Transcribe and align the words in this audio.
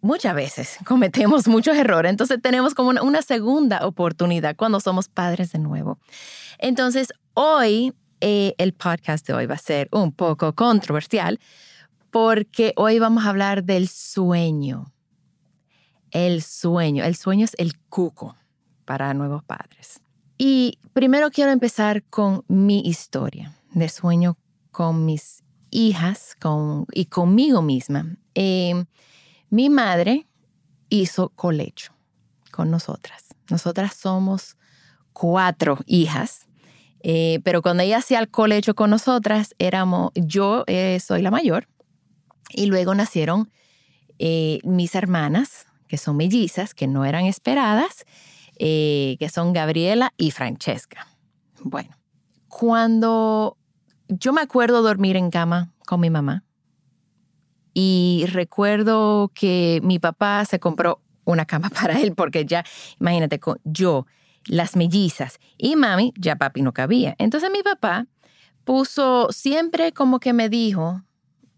muchas 0.00 0.34
veces 0.34 0.78
cometemos 0.86 1.48
muchos 1.48 1.76
errores, 1.76 2.10
entonces 2.10 2.40
tenemos 2.40 2.74
como 2.74 2.90
una, 2.90 3.22
segunda 3.22 3.86
oportunidad 3.86 4.56
cuando 4.56 4.80
somos 4.80 5.08
padres 5.08 5.52
de 5.52 5.58
nuevo. 5.58 5.98
Entonces, 6.58 7.08
hoy, 7.34 7.92
eh, 8.20 8.54
el 8.58 8.72
podcast 8.72 9.26
de 9.26 9.34
hoy 9.34 9.46
va 9.46 9.54
a 9.54 9.58
ser 9.58 9.88
un 9.92 10.12
poco 10.12 10.54
controversial 10.54 11.40
porque 12.10 12.72
hoy 12.76 12.98
vamos 12.98 13.24
a 13.24 13.30
hablar 13.30 13.64
del 13.64 13.88
sueño. 13.88 14.92
El 16.10 16.42
sueño, 16.42 17.02
el 17.04 17.16
sueño 17.16 17.44
es 17.44 17.54
el 17.58 17.76
cuco 17.88 18.36
para 18.84 19.12
nuevos 19.14 19.42
padres. 19.42 20.03
Y 20.36 20.78
primero 20.92 21.30
quiero 21.30 21.52
empezar 21.52 22.02
con 22.04 22.44
mi 22.48 22.80
historia 22.80 23.52
de 23.72 23.88
sueño 23.88 24.36
con 24.70 25.04
mis 25.04 25.44
hijas 25.70 26.36
con, 26.40 26.86
y 26.92 27.06
conmigo 27.06 27.62
misma. 27.62 28.16
Em, 28.34 28.86
mi 29.50 29.70
madre 29.70 30.26
hizo 30.88 31.28
colecho 31.30 31.92
con 32.50 32.70
nosotras. 32.70 33.24
Nosotras 33.50 33.94
somos 33.94 34.56
cuatro 35.12 35.78
hijas, 35.86 36.46
eh, 37.00 37.40
pero 37.44 37.62
cuando 37.62 37.82
ella 37.82 37.98
hacía 37.98 38.18
el 38.18 38.30
colecho 38.30 38.74
con 38.74 38.90
nosotras, 38.90 39.54
éramos, 39.58 40.10
yo 40.14 40.64
eh, 40.66 40.98
soy 41.00 41.22
la 41.22 41.30
mayor, 41.30 41.68
y 42.50 42.66
luego 42.66 42.94
nacieron 42.94 43.50
eh, 44.18 44.60
mis 44.64 44.94
hermanas, 44.94 45.66
que 45.88 45.98
son 45.98 46.16
mellizas, 46.16 46.74
que 46.74 46.86
no 46.86 47.04
eran 47.04 47.26
esperadas, 47.26 48.06
eh, 48.58 49.16
que 49.18 49.28
son 49.28 49.52
Gabriela 49.52 50.12
y 50.16 50.30
Francesca. 50.30 51.06
Bueno, 51.62 51.90
cuando 52.48 53.56
yo 54.08 54.32
me 54.32 54.42
acuerdo 54.42 54.82
dormir 54.82 55.16
en 55.16 55.30
cama 55.30 55.72
con 55.86 56.00
mi 56.00 56.10
mamá 56.10 56.44
y 57.72 58.26
recuerdo 58.28 59.32
que 59.34 59.80
mi 59.82 59.98
papá 59.98 60.44
se 60.44 60.60
compró 60.60 61.00
una 61.24 61.46
cama 61.46 61.70
para 61.80 62.00
él 62.00 62.14
porque 62.14 62.44
ya, 62.44 62.64
imagínate, 63.00 63.40
yo, 63.64 64.06
las 64.46 64.76
mellizas 64.76 65.38
y 65.56 65.74
mami, 65.74 66.12
ya 66.16 66.36
papi 66.36 66.62
no 66.62 66.72
cabía. 66.72 67.16
Entonces 67.18 67.50
mi 67.50 67.62
papá 67.62 68.06
puso 68.64 69.28
siempre 69.30 69.92
como 69.92 70.20
que 70.20 70.32
me 70.32 70.48
dijo, 70.48 71.02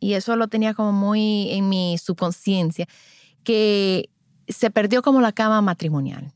y 0.01 0.15
eso 0.15 0.37
lo 0.37 0.49
tenía 0.49 0.73
como 0.73 0.93
muy 0.93 1.51
en 1.51 1.69
mi 1.69 1.99
subconsciencia, 1.99 2.87
que 3.43 4.09
se 4.49 4.71
perdió 4.71 5.03
como 5.03 5.21
la 5.21 5.33
cama 5.33 5.61
matrimonial 5.63 6.36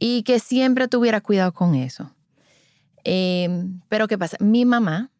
y 0.00 0.24
que 0.24 0.40
siempre 0.40 0.88
tuviera 0.88 1.20
cuidado 1.20 1.52
con 1.52 1.76
eso. 1.76 2.10
Em, 3.04 3.80
pero 3.88 4.08
¿qué 4.08 4.18
pasa? 4.18 4.36
Mi 4.40 4.64
mamá, 4.64 5.10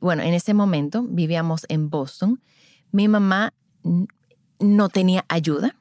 bueno, 0.00 0.22
en 0.22 0.34
ese 0.34 0.54
momento 0.54 1.04
vivíamos 1.08 1.66
en 1.68 1.90
Boston, 1.90 2.42
mi 2.90 3.06
mamá 3.06 3.52
no 4.58 4.88
tenía 4.88 5.24
ayuda. 5.28 5.76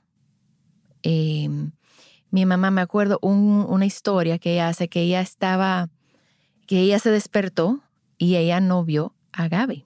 Em, 1.01 1.71
mi 2.29 2.45
mamá, 2.45 2.71
me 2.71 2.81
acuerdo 2.81 3.19
una 3.21 3.85
historia 3.85 4.37
que 4.37 4.53
ella 4.53 4.67
hace, 4.67 4.89
que 4.89 5.01
ella 5.01 5.21
estaba, 5.21 5.89
que 6.67 6.79
ella 6.79 6.99
se 6.99 7.11
despertó 7.11 7.79
y 8.17 8.35
ella 8.35 8.59
no 8.59 8.83
vio 8.83 9.13
a 9.31 9.47
Gaby. 9.47 9.85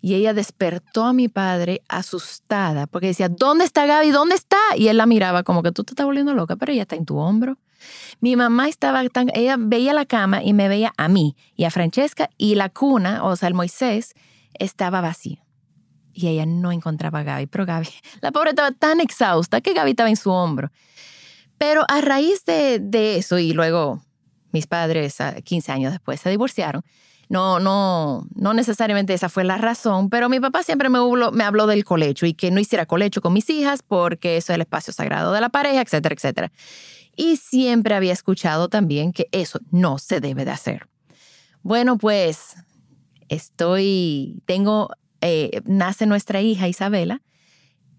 Y 0.00 0.14
ella 0.14 0.32
despertó 0.32 1.04
a 1.04 1.12
mi 1.12 1.28
padre 1.28 1.82
asustada 1.88 2.86
porque 2.86 3.08
decía, 3.08 3.28
¿dónde 3.28 3.64
está 3.64 3.86
Gaby? 3.86 4.10
¿Dónde 4.10 4.36
está? 4.36 4.58
Y 4.76 4.88
él 4.88 4.96
la 4.96 5.06
miraba 5.06 5.42
como 5.42 5.62
que 5.62 5.72
tú 5.72 5.82
te 5.82 5.92
estás 5.92 6.06
volviendo 6.06 6.34
loca, 6.34 6.56
pero 6.56 6.72
ella 6.72 6.82
está 6.82 6.96
en 6.96 7.04
tu 7.04 7.18
hombro. 7.18 7.58
Mi 8.20 8.36
mamá 8.36 8.68
estaba 8.68 9.06
tan, 9.08 9.30
ella 9.34 9.56
veía 9.58 9.92
la 9.92 10.04
cama 10.04 10.42
y 10.42 10.52
me 10.52 10.68
veía 10.68 10.92
a 10.96 11.08
mí 11.08 11.36
y 11.56 11.64
a 11.64 11.70
Francesca 11.70 12.30
y 12.36 12.54
la 12.54 12.68
cuna, 12.68 13.24
o 13.24 13.36
sea, 13.36 13.48
el 13.48 13.54
Moisés, 13.54 14.14
estaba 14.54 15.00
vacía. 15.00 15.44
Y 16.12 16.28
ella 16.28 16.46
no 16.46 16.72
encontraba 16.72 17.20
a 17.20 17.22
Gaby, 17.22 17.46
pero 17.46 17.66
Gaby, 17.66 17.88
la 18.20 18.32
pobre 18.32 18.50
estaba 18.50 18.72
tan 18.72 19.00
exhausta 19.00 19.60
que 19.60 19.74
Gaby 19.74 19.90
estaba 19.90 20.10
en 20.10 20.16
su 20.16 20.30
hombro. 20.30 20.70
Pero 21.58 21.84
a 21.88 22.00
raíz 22.00 22.44
de, 22.44 22.78
de 22.78 23.16
eso, 23.16 23.38
y 23.38 23.52
luego 23.52 24.02
mis 24.52 24.66
padres, 24.66 25.18
15 25.44 25.72
años 25.72 25.92
después, 25.92 26.20
se 26.20 26.30
divorciaron, 26.30 26.82
no, 27.28 27.60
no, 27.60 28.26
no 28.34 28.54
necesariamente 28.54 29.12
esa 29.12 29.28
fue 29.28 29.44
la 29.44 29.58
razón, 29.58 30.08
pero 30.08 30.28
mi 30.28 30.40
papá 30.40 30.62
siempre 30.62 30.88
me 30.88 30.98
habló, 30.98 31.66
del 31.66 31.84
colecho 31.84 32.24
y 32.24 32.34
que 32.34 32.50
no 32.50 32.60
hiciera 32.60 32.86
colecho 32.86 33.20
con 33.20 33.34
mis 33.34 33.50
hijas 33.50 33.82
porque 33.82 34.36
eso 34.36 34.52
es 34.52 34.54
el 34.54 34.62
espacio 34.62 34.92
sagrado 34.92 35.32
de 35.32 35.40
la 35.40 35.50
pareja, 35.50 35.82
etcétera, 35.82 36.14
etcétera. 36.14 36.52
Y 37.16 37.36
siempre 37.36 37.94
había 37.94 38.12
escuchado 38.12 38.68
también 38.68 39.12
que 39.12 39.28
eso 39.32 39.60
no 39.70 39.98
se 39.98 40.20
debe 40.20 40.44
de 40.44 40.52
hacer. 40.52 40.88
Bueno, 41.62 41.98
pues 41.98 42.54
estoy, 43.28 44.40
tengo, 44.46 44.90
eh, 45.20 45.60
nace 45.64 46.06
nuestra 46.06 46.40
hija 46.40 46.68
Isabela 46.68 47.20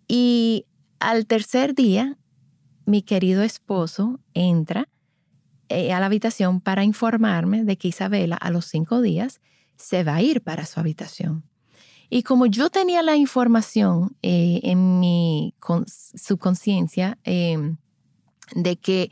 y 0.08 0.66
al 1.00 1.28
tercer 1.28 1.76
día 1.76 2.18
mi 2.86 3.04
querido 3.04 3.44
esposo 3.44 4.20
entra 4.34 4.88
eh, 5.70 5.94
a 5.94 6.00
la 6.00 6.08
habitación 6.08 6.62
para 6.62 6.84
informarme 6.84 7.64
de 7.64 7.78
que 7.78 7.90
Isabela 7.90 8.36
a 8.36 8.50
los 8.50 8.66
cinco 8.66 9.02
días 9.02 9.40
se 9.78 10.04
va 10.04 10.16
a 10.16 10.22
ir 10.22 10.42
para 10.42 10.66
su 10.66 10.80
habitación. 10.80 11.44
Y 12.10 12.24
como 12.24 12.48
yo 12.48 12.70
tenía 12.70 13.04
la 13.04 13.16
información 13.16 14.18
eh, 14.22 14.62
en 14.64 15.00
mi 15.00 15.54
subconsciencia 16.16 17.20
em, 17.24 17.78
de 18.56 18.78
que 18.78 19.12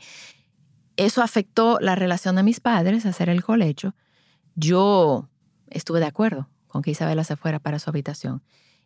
eso 0.96 1.22
afectó 1.22 1.78
la 1.80 1.94
relación 1.94 2.34
de 2.34 2.42
mis 2.42 2.58
padres, 2.58 3.06
hacer 3.06 3.28
el 3.28 3.44
colecho, 3.44 3.94
yo 4.56 5.28
estuve 5.68 6.00
de 6.00 6.06
acuerdo 6.06 6.48
con 6.66 6.82
que 6.82 6.90
Isabela 6.90 7.22
se 7.22 7.36
fuera 7.36 7.60
para 7.60 7.78
su 7.78 7.88
habitación. 7.88 8.42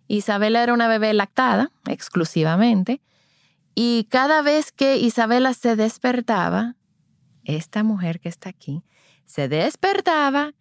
Isabela 0.09 0.63
era 0.63 0.75
una 0.75 0.89
bebé 0.89 1.15
lactada 1.15 1.73
exclusivamente 1.87 3.01
y 3.75 4.07
cada 4.11 4.43
vez 4.43 4.73
que 4.73 4.99
Isabela 4.99 5.55
se 5.55 5.75
despertaba, 5.77 6.77
esta 7.45 7.83
mujer 7.83 8.21
que 8.21 8.29
está 8.29 8.49
aquí 8.49 8.83
se 9.25 9.49
despertaba 9.49 10.53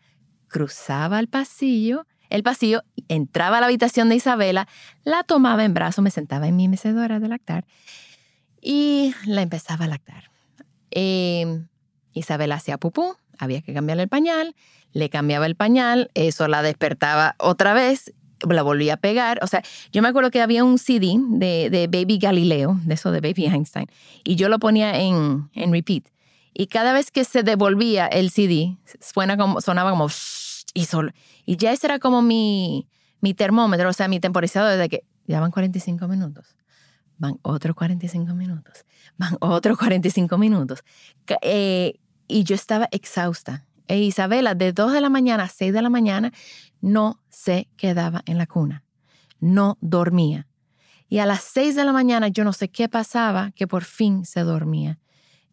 cruzaba 0.48 1.20
el 1.20 1.28
pasillo, 1.28 2.06
el 2.30 2.44
pasillo, 2.44 2.84
entraba 3.08 3.58
a 3.58 3.60
la 3.62 3.68
habitación 3.68 4.10
de 4.10 4.16
Isabela, 4.16 4.68
la 5.04 5.24
tomaba 5.24 5.64
en 5.64 5.74
brazos, 5.74 6.04
me 6.04 6.12
sentaba 6.12 6.48
en 6.48 6.56
mi 6.56 6.68
mecedora 6.68 7.20
de 7.20 7.28
lactar 7.28 7.66
y 8.62 9.14
la 9.26 9.42
empezaba 9.42 9.86
a 9.86 9.88
lactar. 9.88 10.32
Eh, 10.92 11.64
Isabela 12.14 12.56
hacía 12.56 12.78
pupú, 12.78 13.16
había 13.38 13.62
que 13.62 13.74
cambiarle 13.74 14.04
el 14.04 14.10
pañal, 14.10 14.56
le 14.92 15.10
cambiaba 15.10 15.46
el 15.46 15.56
pañal, 15.56 16.12
eso 16.14 16.48
la 16.48 16.62
despertaba 16.62 17.36
otra 17.40 17.74
vez, 17.74 18.14
la 18.50 18.62
volvía 18.62 18.96
a 18.96 18.98
pegar. 18.98 19.40
O 19.42 19.48
sea, 19.48 19.64
yo 19.92 20.02
me 20.02 20.10
acuerdo 20.10 20.32
que 20.32 20.42
había 20.42 20.64
un 20.64 20.78
CD 20.78 21.16
de, 21.18 21.70
de 21.70 21.88
Baby 21.88 22.18
Galileo, 22.18 22.80
de 22.84 22.94
eso 22.94 23.12
de 23.12 23.22
Baby 23.22 23.46
Einstein, 23.46 23.88
y 24.24 24.36
yo 24.36 24.50
lo 24.50 24.60
ponía 24.60 25.00
en, 25.00 25.50
en 25.54 25.72
repeat. 25.72 26.04
Y 26.54 26.68
cada 26.68 26.94
vez 26.94 27.12
que 27.12 27.24
se 27.24 27.44
devolvía 27.44 28.08
el 28.08 28.30
CD, 28.30 28.78
suena 29.00 29.38
como, 29.38 29.62
sonaba 29.62 29.92
como 29.92 30.08
y 30.74 30.86
solo. 30.86 31.12
Y 31.46 31.58
ya 31.58 31.72
ese 31.72 31.88
era 31.88 32.00
como 32.00 32.22
mi, 32.22 32.88
mi 33.22 33.34
termómetro, 33.34 33.90
o 33.90 33.94
sea, 33.94 34.08
mi 34.08 34.20
temporizador 34.20 34.78
de 34.78 34.90
que 34.90 35.06
ya 35.28 35.40
van 35.40 35.52
45 35.52 36.08
minutos. 36.08 36.56
Van 37.18 37.38
otros 37.44 37.76
45 37.76 38.34
minutos. 38.34 38.86
Van 39.18 39.38
otros 39.40 39.78
45 39.78 40.38
minutos. 40.38 40.84
Eh, 41.42 42.00
y 42.28 42.44
yo 42.44 42.56
estaba 42.56 42.88
exhausta. 42.92 43.66
E 43.88 44.00
Isabela, 44.00 44.56
de 44.56 44.74
2 44.74 44.94
de 44.94 45.02
la 45.02 45.10
mañana 45.10 45.44
a 45.44 45.50
6 45.50 45.74
de 45.74 45.82
la 45.82 45.90
mañana, 45.90 46.32
no 46.82 47.22
se 47.30 47.70
quedaba 47.78 48.24
en 48.26 48.38
la 48.38 48.48
cuna. 48.48 48.84
No 49.40 49.78
dormía. 49.82 50.48
Y 51.10 51.20
a 51.20 51.26
las 51.26 51.42
6 51.44 51.76
de 51.76 51.84
la 51.84 51.92
mañana 51.92 52.30
yo 52.30 52.44
no 52.44 52.54
sé 52.54 52.70
qué 52.70 52.88
pasaba, 52.88 53.52
que 53.52 53.68
por 53.68 53.84
fin 53.84 54.26
se 54.26 54.42
dormía. 54.42 54.98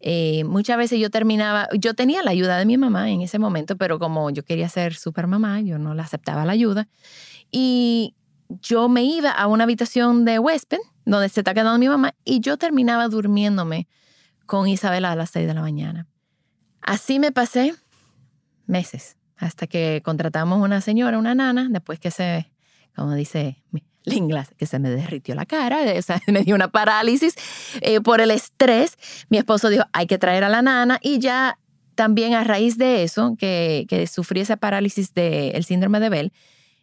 Eh, 0.00 0.44
muchas 0.44 0.76
veces 0.76 1.00
yo 1.00 1.10
terminaba, 1.10 1.68
yo 1.76 1.94
tenía 1.94 2.22
la 2.22 2.30
ayuda 2.30 2.58
de 2.58 2.66
mi 2.66 2.76
mamá 2.76 3.10
en 3.10 3.22
ese 3.22 3.38
momento, 3.38 3.76
pero 3.76 3.98
como 3.98 4.30
yo 4.30 4.44
quería 4.44 4.68
ser 4.68 4.94
super 4.94 5.26
mamá, 5.26 5.60
yo 5.60 5.78
no 5.78 5.94
le 5.94 6.02
aceptaba 6.02 6.44
la 6.44 6.52
ayuda. 6.52 6.88
Y 7.50 8.14
yo 8.48 8.88
me 8.88 9.02
iba 9.02 9.30
a 9.30 9.46
una 9.46 9.64
habitación 9.64 10.24
de 10.24 10.38
huésped, 10.38 10.78
donde 11.04 11.28
se 11.28 11.40
está 11.40 11.54
quedando 11.54 11.78
mi 11.78 11.88
mamá, 11.88 12.14
y 12.24 12.40
yo 12.40 12.56
terminaba 12.56 13.08
durmiéndome 13.08 13.88
con 14.46 14.68
Isabela 14.68 15.12
a 15.12 15.16
las 15.16 15.30
6 15.30 15.46
de 15.46 15.54
la 15.54 15.62
mañana. 15.62 16.06
Así 16.80 17.18
me 17.18 17.32
pasé 17.32 17.74
meses, 18.66 19.16
hasta 19.36 19.66
que 19.66 20.00
contratamos 20.04 20.62
una 20.62 20.80
señora, 20.80 21.18
una 21.18 21.34
nana, 21.34 21.68
después 21.70 21.98
que 21.98 22.10
se, 22.10 22.50
como 22.94 23.14
dice 23.14 23.62
la 24.04 24.14
inglés, 24.14 24.48
que 24.56 24.66
se 24.66 24.78
me 24.78 24.90
derritió 24.90 25.34
la 25.34 25.46
cara, 25.46 25.78
o 25.98 26.02
sea, 26.02 26.20
me 26.28 26.42
dio 26.42 26.54
una 26.54 26.68
parálisis 26.68 27.34
eh, 27.80 28.00
por 28.00 28.20
el 28.20 28.30
estrés. 28.30 28.96
Mi 29.28 29.38
esposo 29.38 29.68
dijo, 29.68 29.84
hay 29.92 30.06
que 30.06 30.18
traer 30.18 30.44
a 30.44 30.48
la 30.48 30.62
nana 30.62 30.98
y 31.02 31.18
ya 31.18 31.58
también 31.94 32.34
a 32.34 32.44
raíz 32.44 32.78
de 32.78 33.02
eso, 33.02 33.36
que, 33.38 33.86
que 33.88 34.06
sufrí 34.06 34.40
esa 34.40 34.56
parálisis 34.56 35.14
del 35.14 35.64
síndrome 35.64 35.98
de 35.98 36.08
Bell, 36.08 36.32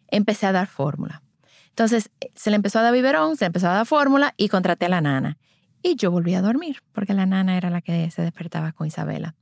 empecé 0.08 0.46
a 0.46 0.52
dar 0.52 0.66
fórmula. 0.66 1.22
Entonces, 1.70 2.10
se 2.34 2.50
le 2.50 2.56
empezó 2.56 2.78
a 2.78 2.82
dar 2.82 2.92
biberón, 2.92 3.36
se 3.36 3.44
empezó 3.46 3.68
a 3.68 3.74
dar 3.74 3.86
fórmula 3.86 4.34
y 4.36 4.48
contraté 4.48 4.86
a 4.86 4.88
la 4.88 5.00
nana. 5.00 5.38
Y 5.82 5.96
yo 5.96 6.10
volví 6.10 6.34
a 6.34 6.42
dormir, 6.42 6.82
porque 6.92 7.14
la 7.14 7.26
nana 7.26 7.56
era 7.56 7.70
la 7.70 7.80
que 7.80 8.10
se 8.10 8.22
despertaba 8.22 8.72
con 8.72 8.86
Isabela. 8.86 9.34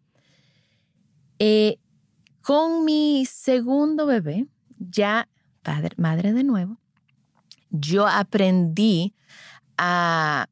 Eh, 1.39 1.79
con 2.43 2.85
mi 2.85 3.27
segundo 3.27 4.07
bebé, 4.07 4.47
ya 4.79 5.29
padre, 5.63 5.95
madre 5.97 6.33
de 6.33 6.45
nuevo, 6.45 6.79
yo 7.71 8.07
aprendí 8.07 9.15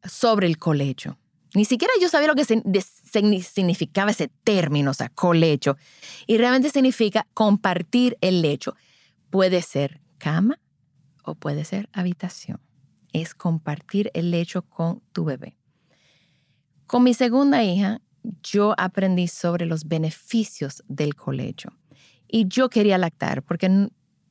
sobre 0.04 0.46
el 0.46 0.58
colecho. 0.58 1.18
Ni 1.54 1.64
siquiera 1.64 1.92
yo 2.00 2.08
sabía 2.08 2.28
lo 2.28 2.34
que 2.34 2.44
significaba 2.44 4.10
ese 4.10 4.28
término, 4.42 4.90
o 4.92 4.94
sea, 4.94 5.10
colecho. 5.10 5.76
Y 6.26 6.38
realmente 6.38 6.70
significa 6.70 7.26
compartir 7.34 8.16
el 8.22 8.40
lecho. 8.40 8.74
Puede 9.28 9.60
ser 9.60 10.00
cama 10.18 10.58
o 11.24 11.34
puede 11.34 11.64
ser 11.64 11.90
habitación. 11.92 12.60
Es 13.12 13.34
compartir 13.34 14.10
el 14.14 14.30
lecho 14.30 14.62
con 14.62 15.02
tu 15.12 15.24
bebé. 15.24 15.58
Con 16.86 17.02
mi 17.02 17.12
segunda 17.12 17.62
hija, 17.62 18.00
yo 18.42 18.74
aprendí 18.78 19.28
sobre 19.28 19.66
los 19.66 19.86
beneficios 19.86 20.82
del 20.88 21.14
colecho. 21.14 21.70
Y 22.28 22.48
yo 22.48 22.70
quería 22.70 22.96
lactar 22.96 23.42
porque 23.42 23.88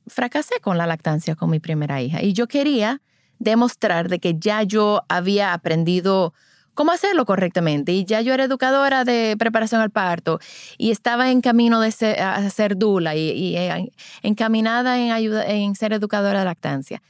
fracasé 0.08 0.60
con 0.60 0.78
la 0.78 0.88
lactancia 0.88 1.36
con 1.36 1.52
mi 1.52 1.60
primera 1.60 2.02
hija. 2.02 2.24
Y 2.24 2.34
yo 2.34 2.48
quería 2.48 3.02
demostrar 3.42 4.08
de 4.08 4.20
que 4.20 4.36
ya 4.38 4.64
yo 4.64 5.04
había 5.10 5.54
aprendido 5.54 6.34
cómo 6.74 6.92
hacerlo 6.92 7.26
correctamente. 7.26 7.92
Y 7.92 8.06
ya 8.06 8.22
yo 8.22 8.34
era 8.34 8.46
educadora 8.46 9.04
de 9.04 9.36
preparación 9.38 9.82
al 9.82 9.90
parto 9.90 10.40
y 10.78 10.92
estaba 10.92 11.32
en 11.32 11.42
camino 11.42 11.82
de 11.82 11.92
ser, 11.92 12.78
dula 12.78 13.16
y, 13.16 13.56
eh, 13.56 13.92
encaminada 14.22 15.00
en, 15.00 15.12
ayuda, 15.12 15.46
en 15.46 15.76
ser 15.76 15.94
educadora 15.94 16.40
de 16.40 16.46
lactancia. 16.46 17.02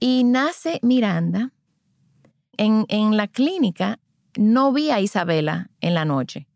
Y 0.00 0.24
nace 0.24 0.80
Miranda. 0.82 1.52
En, 2.58 2.86
en 2.88 3.18
la 3.18 3.28
clínica 3.28 3.98
no 4.34 4.72
vi 4.72 4.90
a 4.90 5.00
Isabela 5.00 5.68
en 5.82 5.92
la 5.92 6.06
noche. 6.06 6.46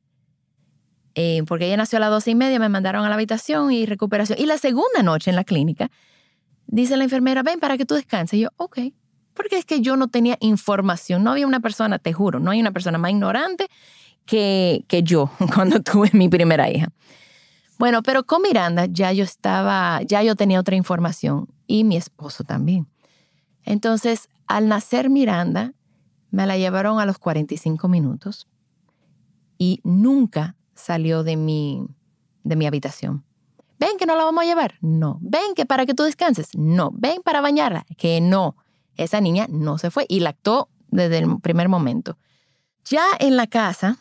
Eh, 1.14 1.42
porque 1.46 1.66
ella 1.66 1.76
nació 1.76 1.98
a 1.98 2.00
las 2.00 2.10
doce 2.10 2.30
y 2.30 2.34
media, 2.34 2.58
me 2.58 2.68
mandaron 2.68 3.04
a 3.04 3.08
la 3.08 3.14
habitación 3.14 3.72
y 3.72 3.84
recuperación. 3.84 4.38
Y 4.38 4.46
la 4.46 4.58
segunda 4.58 5.02
noche 5.02 5.30
en 5.30 5.36
la 5.36 5.44
clínica, 5.44 5.90
dice 6.70 6.96
la 6.96 7.04
enfermera, 7.04 7.42
ven 7.42 7.60
para 7.60 7.76
que 7.76 7.84
tú 7.84 7.94
descanses. 7.94 8.38
Y 8.38 8.42
yo, 8.42 8.48
ok, 8.56 8.78
porque 9.34 9.58
es 9.58 9.64
que 9.64 9.80
yo 9.80 9.96
no 9.96 10.08
tenía 10.08 10.36
información, 10.40 11.22
no 11.22 11.32
había 11.32 11.46
una 11.46 11.60
persona, 11.60 11.98
te 11.98 12.12
juro, 12.12 12.40
no 12.40 12.50
hay 12.50 12.60
una 12.60 12.72
persona 12.72 12.98
más 12.98 13.10
ignorante 13.10 13.68
que, 14.24 14.84
que 14.88 15.02
yo 15.02 15.30
cuando 15.54 15.80
tuve 15.80 16.10
mi 16.12 16.28
primera 16.28 16.70
hija. 16.70 16.88
Bueno, 17.78 18.02
pero 18.02 18.24
con 18.24 18.42
Miranda 18.42 18.86
ya 18.86 19.12
yo 19.12 19.24
estaba, 19.24 20.02
ya 20.02 20.22
yo 20.22 20.36
tenía 20.36 20.60
otra 20.60 20.76
información 20.76 21.48
y 21.66 21.84
mi 21.84 21.96
esposo 21.96 22.44
también. 22.44 22.86
Entonces, 23.64 24.28
al 24.46 24.68
nacer 24.68 25.08
Miranda, 25.08 25.72
me 26.30 26.46
la 26.46 26.58
llevaron 26.58 27.00
a 27.00 27.06
los 27.06 27.18
45 27.18 27.88
minutos 27.88 28.48
y 29.56 29.80
nunca 29.82 30.56
salió 30.74 31.22
de 31.22 31.36
mi, 31.36 31.86
de 32.44 32.56
mi 32.56 32.66
habitación. 32.66 33.24
Ven 33.80 33.98
que 33.98 34.06
no 34.06 34.14
la 34.14 34.24
vamos 34.24 34.44
a 34.44 34.46
llevar. 34.46 34.74
No. 34.80 35.18
Ven 35.20 35.54
que 35.56 35.66
para 35.66 35.86
que 35.86 35.94
tú 35.94 36.04
descanses. 36.04 36.50
No. 36.54 36.90
Ven 36.92 37.22
para 37.24 37.40
bañarla. 37.40 37.84
Que 37.96 38.20
no. 38.20 38.56
Esa 38.96 39.20
niña 39.20 39.46
no 39.48 39.78
se 39.78 39.90
fue 39.90 40.06
y 40.08 40.20
lactó 40.20 40.68
desde 40.88 41.18
el 41.18 41.40
primer 41.40 41.68
momento. 41.68 42.16
Ya 42.84 43.04
en 43.18 43.36
la 43.36 43.46
casa, 43.46 43.98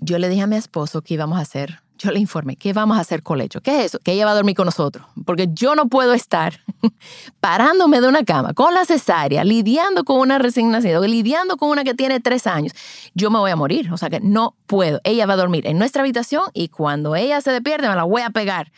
yo 0.00 0.18
le 0.18 0.28
dije 0.28 0.42
a 0.42 0.46
mi 0.46 0.56
esposo 0.56 1.02
que 1.02 1.14
íbamos 1.14 1.38
a 1.38 1.42
hacer 1.42 1.82
yo 2.02 2.10
le 2.10 2.18
informé, 2.18 2.56
¿qué 2.56 2.72
vamos 2.72 2.98
a 2.98 3.00
hacer 3.00 3.22
con 3.22 3.38
lecho? 3.38 3.60
¿Qué 3.60 3.78
es 3.78 3.86
eso? 3.86 3.98
Que 4.00 4.12
ella 4.12 4.24
va 4.24 4.32
a 4.32 4.34
dormir 4.34 4.56
con 4.56 4.66
nosotros, 4.66 5.06
porque 5.24 5.48
yo 5.52 5.76
no 5.76 5.86
puedo 5.86 6.14
estar 6.14 6.60
parándome 7.40 8.00
de 8.00 8.08
una 8.08 8.24
cama 8.24 8.54
con 8.54 8.74
la 8.74 8.84
cesárea, 8.84 9.44
lidiando 9.44 10.04
con 10.04 10.18
una 10.18 10.38
recién 10.38 10.70
nacida, 10.70 10.98
lidiando 11.00 11.56
con 11.56 11.70
una 11.70 11.84
que 11.84 11.94
tiene 11.94 12.18
tres 12.18 12.46
años. 12.46 12.72
Yo 13.14 13.30
me 13.30 13.38
voy 13.38 13.52
a 13.52 13.56
morir, 13.56 13.92
o 13.92 13.96
sea 13.96 14.10
que 14.10 14.20
no 14.20 14.56
puedo. 14.66 15.00
Ella 15.04 15.26
va 15.26 15.34
a 15.34 15.36
dormir 15.36 15.66
en 15.66 15.78
nuestra 15.78 16.02
habitación 16.02 16.46
y 16.54 16.68
cuando 16.68 17.14
ella 17.14 17.40
se 17.40 17.52
despierte 17.52 17.88
me 17.88 17.94
la 17.94 18.04
voy 18.04 18.22
a 18.22 18.30
pegar. 18.30 18.72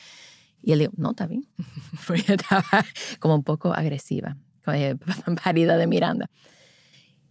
Y 0.64 0.72
él 0.72 0.78
dijo, 0.80 0.92
no, 0.96 1.10
está 1.10 1.26
bien. 1.26 1.46
Porque 2.06 2.34
estaba 2.34 2.64
como 3.18 3.34
un 3.34 3.44
poco 3.44 3.72
agresiva, 3.72 4.36
parida 5.42 5.76
de 5.76 5.86
Miranda. 5.86 6.30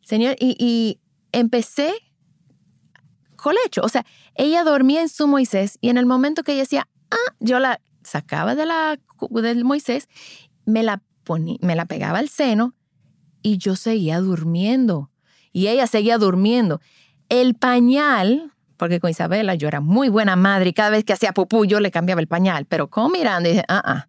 Señor, 0.01 0.35
y, 0.39 0.55
y 0.59 0.99
empecé 1.31 1.93
colecho. 3.35 3.81
O 3.83 3.89
sea, 3.89 4.05
ella 4.35 4.63
dormía 4.63 5.01
en 5.01 5.09
su 5.09 5.27
Moisés 5.27 5.77
y 5.81 5.89
en 5.89 5.97
el 5.97 6.05
momento 6.05 6.43
que 6.43 6.53
ella 6.53 6.61
decía, 6.61 6.87
ah, 7.11 7.35
yo 7.39 7.59
la 7.59 7.81
sacaba 8.03 8.55
de 8.55 8.65
la, 8.65 8.99
del 9.29 9.65
Moisés, 9.65 10.07
me 10.65 10.81
la, 10.81 11.03
ponía, 11.23 11.57
me 11.61 11.75
la 11.75 11.85
pegaba 11.85 12.19
al 12.19 12.29
seno 12.29 12.73
y 13.41 13.57
yo 13.57 13.75
seguía 13.75 14.19
durmiendo. 14.19 15.11
Y 15.51 15.67
ella 15.67 15.87
seguía 15.87 16.17
durmiendo. 16.17 16.79
El 17.29 17.55
pañal, 17.55 18.52
porque 18.77 18.99
con 18.99 19.09
Isabela 19.09 19.55
yo 19.55 19.67
era 19.67 19.81
muy 19.81 20.09
buena 20.09 20.35
madre 20.35 20.69
y 20.69 20.73
cada 20.73 20.89
vez 20.89 21.03
que 21.03 21.13
hacía 21.13 21.33
pupú 21.33 21.65
yo 21.65 21.79
le 21.79 21.91
cambiaba 21.91 22.21
el 22.21 22.27
pañal, 22.27 22.65
pero 22.65 22.89
con 22.89 23.11
Miranda 23.11 23.49
dije, 23.49 23.63
ah, 23.67 23.81
ah, 23.85 24.07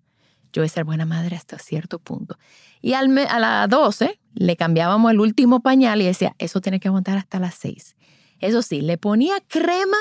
yo 0.53 0.63
voy 0.63 0.67
a 0.67 0.71
ser 0.71 0.85
buena 0.85 1.05
madre 1.05 1.37
hasta 1.37 1.59
cierto 1.59 1.99
punto. 1.99 2.39
Y 2.81 2.93
al, 2.93 3.17
a 3.19 3.39
las 3.39 3.69
12 3.69 4.21
le 4.35 4.57
cambiábamos 4.57 5.11
el 5.11 5.21
último 5.21 5.61
pañal 5.61 6.01
y 6.01 6.05
decía, 6.05 6.35
eso 6.39 6.61
tiene 6.61 6.81
que 6.81 6.89
aguantar 6.89 7.19
hasta 7.19 7.39
las 7.39 7.55
6. 7.57 7.97
Eso 8.41 8.63
sí, 8.63 8.81
le 8.81 8.99
ponía 8.99 9.35
crema 9.49 9.97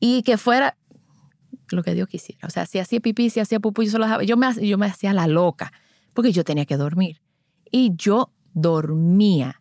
y 0.00 0.22
que 0.22 0.38
fuera 0.38 0.76
lo 1.70 1.82
que 1.82 1.94
Dios 1.94 2.08
quisiera. 2.08 2.46
O 2.46 2.50
sea, 2.50 2.66
si 2.66 2.78
hacía 2.78 3.00
pipí, 3.00 3.30
si 3.30 3.40
hacía 3.40 3.60
pupú, 3.60 3.82
yo, 3.82 3.98
yo, 4.22 4.36
me, 4.36 4.66
yo 4.66 4.78
me 4.78 4.86
hacía 4.86 5.12
la 5.12 5.26
loca 5.26 5.72
porque 6.12 6.32
yo 6.32 6.44
tenía 6.44 6.64
que 6.64 6.76
dormir. 6.76 7.20
Y 7.70 7.92
yo 7.96 8.30
dormía. 8.52 9.60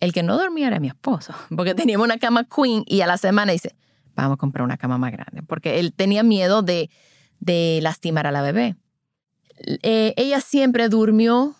El 0.00 0.12
que 0.12 0.22
no 0.22 0.36
dormía 0.38 0.68
era 0.68 0.80
mi 0.80 0.88
esposo, 0.88 1.34
porque 1.56 1.74
teníamos 1.74 2.04
una 2.04 2.18
cama 2.18 2.44
queen 2.44 2.84
y 2.86 3.00
a 3.00 3.06
la 3.06 3.18
semana 3.18 3.52
dice, 3.52 3.74
vamos 4.14 4.34
a 4.34 4.36
comprar 4.36 4.64
una 4.64 4.76
cama 4.76 4.98
más 4.98 5.12
grande, 5.12 5.42
porque 5.42 5.80
él 5.80 5.92
tenía 5.92 6.22
miedo 6.22 6.62
de, 6.62 6.90
de 7.40 7.80
lastimar 7.82 8.26
a 8.26 8.32
la 8.32 8.42
bebé. 8.42 8.76
Eh, 9.82 10.14
ella 10.16 10.40
siempre 10.40 10.88
durmió 10.88 11.56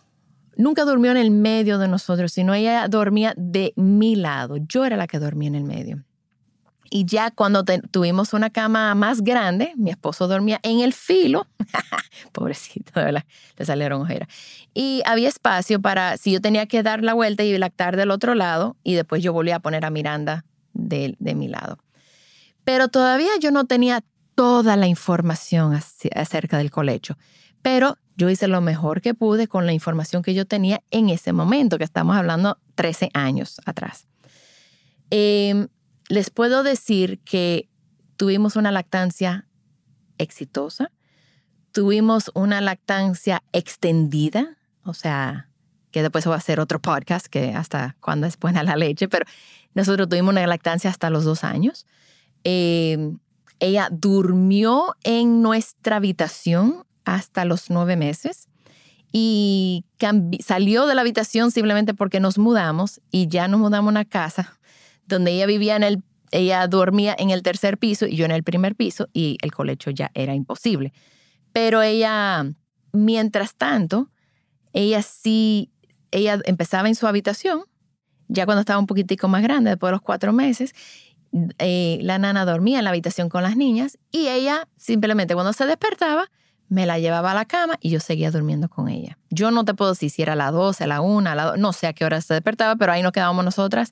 nunca 0.58 0.84
durmió 0.84 1.10
en 1.12 1.16
el 1.16 1.30
medio 1.30 1.78
de 1.78 1.88
nosotros, 1.88 2.32
sino 2.32 2.52
ella 2.52 2.88
dormía 2.88 3.32
de 3.36 3.72
mi 3.76 4.16
lado. 4.16 4.56
Yo 4.58 4.84
era 4.84 4.96
la 4.96 5.06
que 5.06 5.18
dormía 5.18 5.48
en 5.48 5.54
el 5.54 5.64
medio. 5.64 6.04
Y 6.90 7.04
ya 7.04 7.30
cuando 7.30 7.64
tuvimos 7.64 8.32
una 8.32 8.50
cama 8.50 8.94
más 8.94 9.22
grande, 9.22 9.72
mi 9.76 9.90
esposo 9.90 10.28
dormía 10.28 10.60
en 10.62 10.80
el 10.80 10.92
filo. 10.92 11.46
Pobrecito, 12.32 12.92
¿verdad? 12.94 13.24
Le 13.56 13.64
salieron 13.64 14.02
ojeras. 14.02 14.28
Y 14.74 15.02
había 15.04 15.28
espacio 15.28 15.80
para, 15.80 16.16
si 16.16 16.32
yo 16.32 16.40
tenía 16.40 16.66
que 16.66 16.82
dar 16.82 17.02
la 17.02 17.14
vuelta 17.14 17.44
y 17.44 17.56
lactar 17.58 17.96
del 17.96 18.10
otro 18.10 18.34
lado, 18.34 18.76
y 18.82 18.94
después 18.94 19.22
yo 19.22 19.32
volvía 19.32 19.56
a 19.56 19.60
poner 19.60 19.84
a 19.84 19.90
Miranda 19.90 20.44
de, 20.72 21.16
de 21.18 21.34
mi 21.34 21.48
lado. 21.48 21.78
Pero 22.64 22.88
todavía 22.88 23.30
yo 23.40 23.50
no 23.50 23.66
tenía 23.66 24.04
toda 24.34 24.76
la 24.76 24.86
información 24.86 25.78
acerca 26.14 26.58
del 26.58 26.70
colecho. 26.70 27.16
Pero 27.62 27.98
yo 28.16 28.30
hice 28.30 28.48
lo 28.48 28.60
mejor 28.60 29.00
que 29.00 29.14
pude 29.14 29.48
con 29.48 29.66
la 29.66 29.72
información 29.72 30.22
que 30.22 30.34
yo 30.34 30.44
tenía 30.44 30.82
en 30.90 31.08
ese 31.08 31.32
momento, 31.32 31.78
que 31.78 31.84
estamos 31.84 32.16
hablando 32.16 32.58
13 32.74 33.10
años 33.14 33.60
atrás. 33.64 34.06
Em, 35.10 35.68
les 36.08 36.30
puedo 36.30 36.62
decir 36.62 37.20
que 37.20 37.68
tuvimos 38.16 38.56
una 38.56 38.72
lactancia 38.72 39.46
exitosa, 40.16 40.90
tuvimos 41.72 42.30
una 42.34 42.60
lactancia 42.60 43.42
extendida, 43.52 44.56
o 44.82 44.94
sea, 44.94 45.48
que 45.90 46.02
después 46.02 46.26
va 46.28 46.34
a 46.34 46.38
hacer 46.38 46.60
otro 46.60 46.80
podcast, 46.80 47.26
que 47.26 47.54
hasta 47.54 47.96
cuándo 48.00 48.26
es 48.26 48.38
buena 48.38 48.62
la 48.62 48.76
leche, 48.76 49.08
pero 49.08 49.26
nosotros 49.74 50.08
tuvimos 50.08 50.32
una 50.32 50.46
lactancia 50.46 50.90
hasta 50.90 51.10
los 51.10 51.24
dos 51.24 51.44
años. 51.44 51.86
Eh, 52.44 53.12
ella 53.60 53.88
durmió 53.90 54.96
en 55.04 55.42
nuestra 55.42 55.96
habitación 55.96 56.84
hasta 57.04 57.44
los 57.44 57.70
nueve 57.70 57.96
meses 57.96 58.48
y 59.12 59.84
salió 60.44 60.86
de 60.86 60.94
la 60.94 61.00
habitación 61.00 61.50
simplemente 61.50 61.94
porque 61.94 62.20
nos 62.20 62.38
mudamos 62.38 63.00
y 63.10 63.28
ya 63.28 63.48
nos 63.48 63.60
mudamos 63.60 63.88
a 63.88 63.92
una 63.92 64.04
casa 64.04 64.57
donde 65.08 65.32
ella 65.32 65.46
vivía 65.46 65.76
en 65.76 65.82
el, 65.82 66.02
ella 66.30 66.66
dormía 66.68 67.16
en 67.18 67.30
el 67.30 67.42
tercer 67.42 67.78
piso 67.78 68.06
y 68.06 68.16
yo 68.16 68.24
en 68.24 68.30
el 68.30 68.42
primer 68.42 68.76
piso 68.76 69.08
y 69.12 69.38
el 69.42 69.52
colecho 69.52 69.90
ya 69.90 70.10
era 70.14 70.34
imposible. 70.34 70.92
Pero 71.52 71.82
ella, 71.82 72.46
mientras 72.92 73.56
tanto, 73.56 74.10
ella 74.72 75.02
sí, 75.02 75.70
ella 76.10 76.38
empezaba 76.44 76.88
en 76.88 76.94
su 76.94 77.06
habitación, 77.06 77.62
ya 78.28 78.44
cuando 78.44 78.60
estaba 78.60 78.78
un 78.78 78.86
poquitico 78.86 79.26
más 79.28 79.42
grande, 79.42 79.70
después 79.70 79.88
de 79.88 79.92
los 79.92 80.02
cuatro 80.02 80.32
meses, 80.32 80.74
eh, 81.58 81.98
la 82.02 82.18
nana 82.18 82.44
dormía 82.44 82.78
en 82.78 82.84
la 82.84 82.90
habitación 82.90 83.28
con 83.28 83.42
las 83.42 83.56
niñas 83.56 83.98
y 84.10 84.28
ella 84.28 84.66
simplemente 84.76 85.34
cuando 85.34 85.52
se 85.52 85.66
despertaba 85.66 86.30
me 86.68 86.86
la 86.86 86.98
llevaba 86.98 87.32
a 87.32 87.34
la 87.34 87.44
cama 87.44 87.76
y 87.80 87.90
yo 87.90 88.00
seguía 88.00 88.30
durmiendo 88.30 88.68
con 88.68 88.88
ella. 88.88 89.18
Yo 89.30 89.50
no 89.50 89.64
te 89.64 89.74
puedo 89.74 89.92
decir 89.92 90.10
si 90.10 90.22
era 90.22 90.34
a 90.34 90.36
las 90.36 90.52
12, 90.52 90.84
a 90.84 90.86
la 90.86 91.00
1, 91.00 91.30
a 91.30 91.34
la 91.34 91.56
no 91.56 91.72
sé 91.72 91.86
a 91.86 91.92
qué 91.92 92.04
hora 92.04 92.20
se 92.20 92.34
despertaba, 92.34 92.76
pero 92.76 92.92
ahí 92.92 93.02
nos 93.02 93.12
quedábamos 93.12 93.44
nosotras 93.44 93.90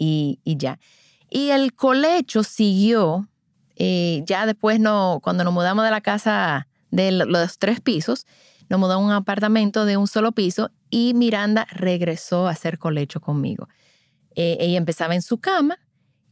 y, 0.00 0.40
ya. 0.44 0.80
Y 1.28 1.50
el 1.50 1.74
colecho 1.74 2.42
siguió, 2.42 3.28
eh, 3.76 4.22
ya 4.26 4.46
después 4.46 4.80
no, 4.80 5.20
cuando 5.22 5.44
nos 5.44 5.52
mudamos 5.52 5.84
de 5.84 5.90
la 5.90 6.00
casa 6.00 6.66
de 6.90 7.12
los 7.12 7.58
tres 7.58 7.80
pisos, 7.80 8.26
nos 8.68 8.80
mudamos 8.80 9.04
a 9.04 9.06
un 9.06 9.12
apartamento 9.12 9.84
de 9.84 9.96
un 9.96 10.06
solo 10.06 10.32
piso 10.32 10.70
y 10.88 11.12
Miranda 11.14 11.66
regresó 11.70 12.48
a 12.48 12.52
hacer 12.52 12.78
colecho 12.78 13.20
conmigo. 13.20 13.68
Eh, 14.34 14.56
ella 14.60 14.78
empezaba 14.78 15.14
en 15.14 15.22
su 15.22 15.38
cama 15.38 15.78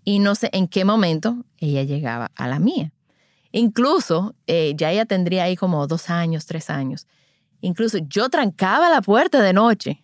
y 0.05 0.19
no 0.19 0.35
sé 0.35 0.49
en 0.53 0.67
qué 0.67 0.85
momento 0.85 1.45
ella 1.59 1.83
llegaba 1.83 2.31
a 2.35 2.49
la 2.49 2.59
mía. 2.59 2.93
Incluso, 3.53 4.35
eh, 4.47 4.75
ya 4.77 4.91
ella 4.91 5.05
tendría 5.05 5.45
ahí 5.45 5.57
como 5.57 5.87
dos 5.87 6.11
años, 6.11 6.47
tres 6.47 6.71
años. 6.71 7.07
Incluso 7.61 7.99
yo 7.99 8.29
trancaba 8.29 8.89
la 8.89 9.03
puerta 9.03 9.43
de 9.43 9.53
noche 9.53 10.03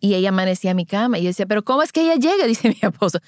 y 0.00 0.14
ella 0.14 0.30
amanecía 0.30 0.72
a 0.72 0.74
mi 0.74 0.86
cama 0.86 1.18
y 1.18 1.22
yo 1.22 1.28
decía, 1.28 1.46
pero 1.46 1.62
¿cómo 1.62 1.82
es 1.82 1.92
que 1.92 2.02
ella 2.02 2.16
llega? 2.16 2.46
Dice 2.48 2.68
mi 2.68 2.78
esposo, 2.80 3.20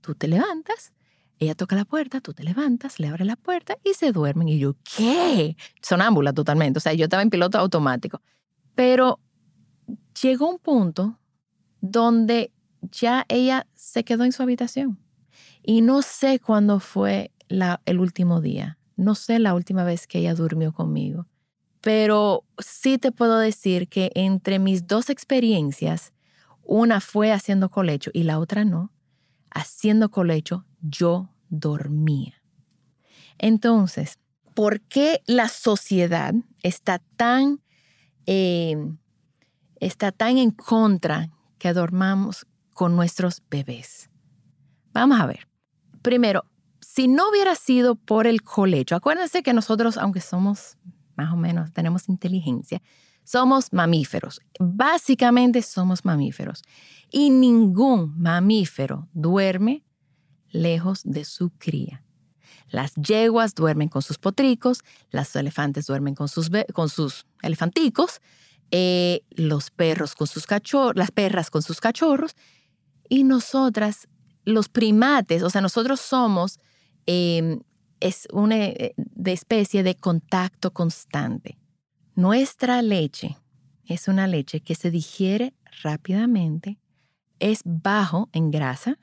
tú 0.00 0.14
te 0.14 0.28
levantas, 0.28 0.92
ella 1.38 1.54
toca 1.56 1.74
la 1.74 1.84
puerta, 1.84 2.20
tú 2.20 2.32
te 2.34 2.44
levantas, 2.44 3.00
le 3.00 3.08
abres 3.08 3.26
la 3.26 3.36
puerta 3.36 3.76
y 3.82 3.94
se 3.94 4.12
duermen. 4.12 4.48
Y 4.48 4.58
yo, 4.58 4.76
¿qué? 4.96 5.56
Sonámbula 5.80 6.32
totalmente. 6.32 6.78
O 6.78 6.80
sea, 6.80 6.92
yo 6.92 7.04
estaba 7.04 7.22
en 7.22 7.30
piloto 7.30 7.58
automático. 7.58 8.22
Pero 8.76 9.18
llegó 10.22 10.48
un 10.48 10.58
punto 10.58 11.18
donde 11.80 12.52
ya 12.80 13.26
ella 13.28 13.66
se 13.74 14.04
quedó 14.04 14.24
en 14.24 14.30
su 14.30 14.42
habitación. 14.42 15.00
Y 15.64 15.80
no 15.80 16.02
sé 16.02 16.38
cuándo 16.38 16.78
fue 16.78 17.32
el 17.48 17.98
último 17.98 18.40
día. 18.40 18.78
No 18.96 19.16
sé 19.16 19.40
la 19.40 19.54
última 19.54 19.82
vez 19.82 20.06
que 20.06 20.20
ella 20.20 20.34
durmió 20.34 20.72
conmigo. 20.72 21.26
Pero 21.80 22.44
sí 22.58 22.98
te 22.98 23.10
puedo 23.10 23.38
decir 23.38 23.88
que 23.88 24.12
entre 24.14 24.60
mis 24.60 24.86
dos 24.86 25.10
experiencias, 25.10 26.11
una 26.64 27.00
fue 27.00 27.32
haciendo 27.32 27.70
colecho 27.70 28.10
y 28.12 28.22
la 28.22 28.38
otra 28.38 28.64
no, 28.64 28.92
haciendo 29.50 30.10
colecho 30.10 30.64
yo 30.80 31.30
dormía. 31.48 32.34
Entonces, 33.38 34.18
¿por 34.54 34.80
qué 34.80 35.22
la 35.26 35.48
sociedad 35.48 36.34
está 36.62 37.00
tan, 37.16 37.60
eh, 38.26 38.76
está 39.80 40.12
tan 40.12 40.38
en 40.38 40.50
contra 40.50 41.30
que 41.58 41.72
dormamos 41.72 42.46
con 42.74 42.96
nuestros 42.96 43.42
bebés? 43.50 44.10
Vamos 44.92 45.20
a 45.20 45.26
ver 45.26 45.52
primero, 46.02 46.44
si 46.80 47.08
no 47.08 47.30
hubiera 47.30 47.54
sido 47.54 47.94
por 47.94 48.26
el 48.26 48.42
colecho, 48.42 48.96
acuérdense 48.96 49.42
que 49.42 49.54
nosotros, 49.54 49.96
aunque 49.96 50.20
somos 50.20 50.76
más 51.16 51.32
o 51.32 51.36
menos, 51.36 51.72
tenemos 51.72 52.08
inteligencia, 52.08 52.82
somos 53.24 53.72
mamíferos. 53.72 54.40
Básicamente 54.58 55.62
somos 55.62 56.04
mamíferos. 56.04 56.62
Y 57.10 57.30
ningún 57.30 58.18
mamífero 58.20 59.08
duerme 59.12 59.84
lejos 60.50 61.02
de 61.04 61.24
su 61.24 61.50
cría. 61.50 62.02
Las 62.68 62.94
yeguas 62.94 63.54
duermen 63.54 63.88
con 63.88 64.02
sus 64.02 64.18
potricos, 64.18 64.80
los 65.10 65.36
elefantes 65.36 65.86
duermen 65.86 66.14
con 66.14 66.28
sus, 66.28 66.50
con 66.72 66.88
sus 66.88 67.26
elefanticos, 67.42 68.20
eh, 68.70 69.24
los 69.30 69.70
perros 69.70 70.14
con 70.14 70.26
sus 70.26 70.46
cachorros, 70.46 70.96
las 70.96 71.10
perras 71.10 71.50
con 71.50 71.62
sus 71.62 71.80
cachorros, 71.80 72.34
y 73.08 73.24
nosotras 73.24 74.08
los 74.44 74.70
primates, 74.70 75.42
o 75.42 75.50
sea, 75.50 75.60
nosotros 75.60 76.00
somos 76.00 76.58
em, 77.06 77.60
es 78.02 78.26
una 78.32 78.56
eh, 78.56 78.94
de 78.96 79.32
especie 79.32 79.82
de 79.82 79.94
contacto 79.94 80.72
constante. 80.72 81.58
Nuestra 82.22 82.82
leche 82.82 83.36
es 83.84 84.06
una 84.06 84.28
leche 84.28 84.60
que 84.60 84.76
se 84.76 84.92
digiere 84.92 85.54
rápidamente, 85.82 86.78
es 87.40 87.62
bajo 87.64 88.28
en 88.32 88.52
grasa, 88.52 88.96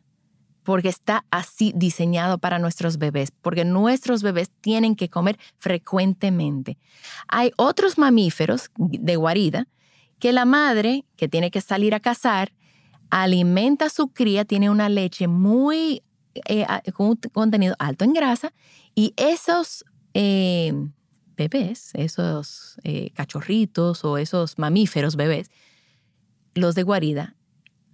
porque 0.64 0.88
está 0.88 1.26
así 1.30 1.74
diseñado 1.76 2.38
para 2.38 2.60
nuestros 2.60 2.98
bebés, 2.98 3.32
porque 3.42 3.66
nuestros 3.66 4.24
bebés 4.24 4.50
tienen 4.62 4.96
que 4.96 5.10
comer 5.10 5.38
frecuentemente. 5.58 6.78
Hay 7.28 7.52
otros 7.58 7.98
mamíferos 7.98 8.72
de 8.78 9.18
guarida 9.18 9.68
que 10.18 10.32
la 10.32 10.46
madre, 10.46 11.04
que 11.18 11.28
tiene 11.28 11.52
que 11.52 11.60
salir 11.60 11.94
a 11.96 12.00
cazar, 12.00 12.54
alimenta 13.10 13.88
a 13.88 13.90
su 13.90 14.14
cría, 14.14 14.46
tiene 14.46 14.70
una 14.70 14.88
leche 14.88 15.28
muy 15.28 16.04
eh, 16.48 16.66
con 16.94 17.08
un 17.08 17.16
contenido 17.34 17.76
alto 17.80 18.06
en 18.06 18.14
grasa 18.14 18.54
y 18.96 19.14
esos 19.18 19.84
eh, 20.14 20.72
bebés, 21.40 21.92
esos 21.94 22.78
eh, 22.84 23.12
cachorritos 23.14 24.04
o 24.04 24.18
esos 24.18 24.58
mamíferos 24.60 25.16
bebés, 25.16 25.50
los 26.54 26.76
de 26.76 26.84
guarida, 26.84 27.36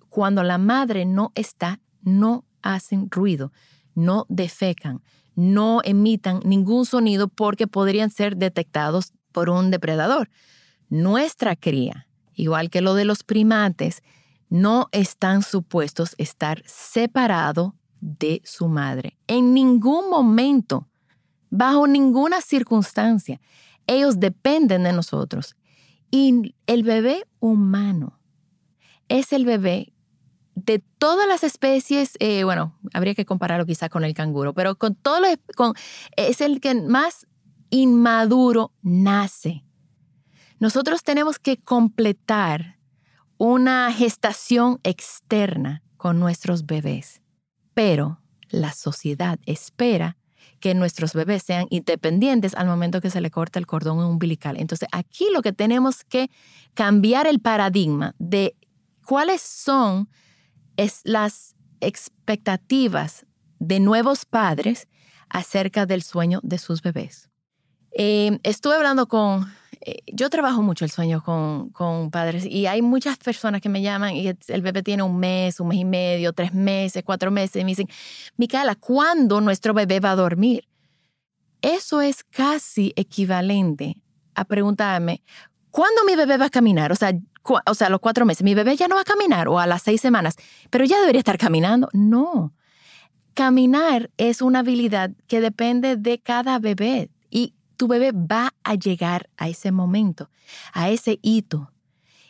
cuando 0.10 0.42
la 0.44 0.58
madre 0.58 1.06
no 1.06 1.32
está, 1.36 1.80
no 2.02 2.46
hacen 2.64 3.08
ruido, 3.12 3.52
no 3.94 4.26
defecan, 4.30 5.04
no 5.36 5.82
emitan 5.84 6.40
ningún 6.44 6.86
sonido 6.86 7.28
porque 7.28 7.68
podrían 7.68 8.10
ser 8.10 8.36
detectados 8.36 9.14
por 9.32 9.50
un 9.50 9.70
depredador. 9.70 10.30
Nuestra 10.90 11.56
cría, 11.56 12.08
igual 12.34 12.70
que 12.70 12.82
lo 12.82 12.96
de 12.96 13.06
los 13.06 13.24
primates, 13.24 14.02
no 14.50 14.88
están 14.92 15.44
supuestos 15.44 16.16
estar 16.18 16.64
separados 16.66 17.74
de 18.00 18.42
su 18.44 18.68
madre. 18.68 19.18
En 19.28 19.54
ningún 19.54 20.10
momento, 20.10 20.88
bajo 21.56 21.88
ninguna 21.88 22.42
circunstancia. 22.42 23.40
Ellos 23.88 24.20
dependen 24.20 24.84
de 24.84 24.94
nosotros. 24.94 25.56
Y 26.12 26.56
el 26.68 26.84
bebé 26.84 27.26
humano 27.40 28.20
es 29.10 29.34
el 29.34 29.46
bebé 29.46 29.94
de 30.56 30.80
todas 30.80 31.28
las 31.28 31.44
especies, 31.44 32.14
eh, 32.20 32.44
bueno, 32.46 32.78
habría 32.94 33.14
que 33.14 33.26
compararlo 33.26 33.66
quizá 33.66 33.90
con 33.90 34.06
el 34.06 34.14
canguro, 34.14 34.54
pero 34.54 34.76
con 34.76 34.96
todo 34.96 35.20
con, 35.56 35.74
es 36.16 36.40
el 36.40 36.62
que 36.62 36.74
más 36.76 37.28
inmaduro 37.70 38.72
nace. 38.82 39.66
Nosotros 40.60 41.04
tenemos 41.04 41.40
que 41.40 41.58
completar 41.58 42.80
una 43.38 43.92
gestación 43.92 44.80
externa 44.84 45.84
con 45.98 46.20
nuestros 46.20 46.66
bebés, 46.66 47.22
pero 47.74 48.22
la 48.50 48.72
sociedad 48.72 49.38
espera 49.46 50.18
que 50.66 50.74
nuestros 50.74 51.14
bebés 51.14 51.44
sean 51.44 51.68
independientes 51.70 52.56
al 52.56 52.66
momento 52.66 53.00
que 53.00 53.12
se 53.12 53.22
le 53.22 53.30
corta 53.30 53.60
el 53.60 53.68
cordón 53.68 54.00
umbilical. 54.00 54.58
Entonces, 54.58 54.90
aquí 54.92 55.28
lo 55.32 55.44
que 55.44 55.54
tenemos 55.54 56.04
que 56.04 56.32
cambiar 56.74 57.28
el 57.28 57.40
paradigma 57.40 58.16
de 58.18 58.56
cuáles 59.06 59.44
son 59.44 60.10
las 61.04 61.54
expectativas 61.82 63.28
de 63.60 63.80
nuevos 63.80 64.26
padres 64.26 64.88
acerca 65.30 65.86
del 65.86 66.02
sueño 66.02 66.40
de 66.42 66.58
sus 66.58 66.82
bebés. 66.82 67.30
Eh, 67.96 68.40
estuve 68.42 68.74
hablando 68.74 69.08
con, 69.08 69.46
eh, 69.88 70.00
yo 70.08 70.32
trabajo 70.32 70.64
mucho 70.64 70.84
el 70.84 70.90
sueño 70.90 71.22
con, 71.22 71.70
con, 71.70 72.10
padres 72.10 72.44
y 72.44 72.66
hay 72.66 72.82
muchas 72.82 73.20
personas 73.20 73.62
que 73.62 73.70
me 73.70 73.84
llaman 73.84 74.16
y 74.16 74.28
el 74.28 74.62
bebé 74.64 74.82
tiene 74.82 75.04
un 75.04 75.20
mes, 75.20 75.60
un 75.60 75.68
mes 75.68 75.78
y 75.78 75.86
medio, 75.86 76.34
tres 76.34 76.56
meses, 76.56 77.04
cuatro 77.06 77.30
meses 77.30 77.62
y 77.62 77.64
me 77.64 77.72
dicen, 77.72 77.88
Micaela, 78.36 78.74
¿cuándo 78.74 79.42
nuestro 79.42 79.76
bebé 79.76 80.00
va 80.00 80.12
a 80.12 80.16
dormir? 80.16 80.68
Eso 81.62 82.02
es 82.02 82.24
casi 82.24 82.94
equivalente 82.96 84.02
a 84.34 84.46
preguntarme, 84.46 85.22
¿cuándo 85.70 86.04
mi 86.04 86.16
bebé 86.16 86.38
va 86.38 86.46
a 86.46 86.50
caminar? 86.50 86.92
O 86.92 86.96
sea, 86.96 87.14
o 87.44 87.74
sea, 87.76 87.86
a 87.86 87.90
los 87.92 88.00
cuatro 88.00 88.26
meses, 88.26 88.44
mi 88.44 88.56
bebé 88.56 88.76
ya 88.76 88.88
no 88.88 88.96
va 88.96 89.02
a 89.02 89.06
caminar 89.06 89.48
o 89.48 89.60
a 89.60 89.68
las 89.68 89.84
seis 89.84 90.02
semanas, 90.02 90.36
pero 90.72 90.84
ya 90.86 91.00
debería 91.00 91.20
estar 91.20 91.38
caminando. 91.38 91.90
No. 91.94 92.56
Caminar 93.36 94.10
es 94.18 94.42
una 94.42 94.60
habilidad 94.60 95.12
que 95.28 95.42
depende 95.42 95.96
de 95.96 96.18
cada 96.18 96.58
bebé 96.58 97.12
y 97.30 97.54
tu 97.76 97.88
bebé 97.88 98.12
va 98.12 98.54
a 98.64 98.76
llegar 98.76 99.30
a 99.38 99.50
ese 99.50 99.72
momento, 99.72 100.30
a 100.74 100.90
ese 100.90 101.20
hito. 101.22 101.72